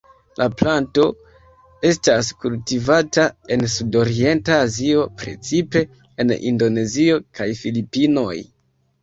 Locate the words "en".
3.57-3.67, 6.25-6.35